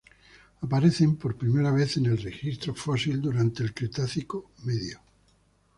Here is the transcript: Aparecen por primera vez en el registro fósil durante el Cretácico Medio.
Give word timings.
Aparecen 0.65 1.11
por 1.21 1.35
primera 1.37 1.69
vez 1.71 1.97
en 1.97 2.07
el 2.07 2.17
registro 2.19 2.73
fósil 2.73 3.21
durante 3.21 3.61
el 3.61 3.71
Cretácico 3.71 4.49
Medio. 4.63 4.99